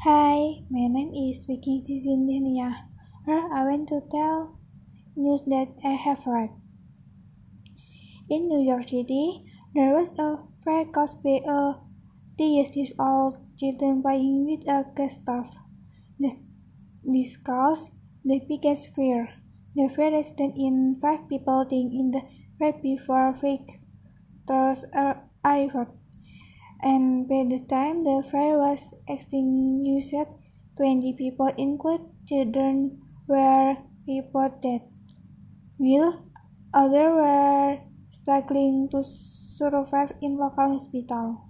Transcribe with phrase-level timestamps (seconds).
[0.00, 2.88] Hi, my name is Vicky Zizindenia.
[3.26, 4.56] Here I want to tell
[5.14, 6.48] news that I have read.
[8.30, 9.44] In New York City,
[9.74, 11.84] there was a fair caused by a
[12.40, 15.52] years old children playing with a gas stove.
[17.04, 17.90] This caused
[18.24, 19.28] the biggest fear.
[19.76, 22.24] The fear resulted in five people dying in the
[22.58, 25.92] fire before victors arrived
[26.82, 30.14] and by the time the fire was extinguished,
[30.76, 33.76] 20 people, including children, were
[34.06, 34.80] reported
[35.76, 36.24] while
[36.72, 37.78] others were
[38.10, 41.49] struggling to survive in local hospitals.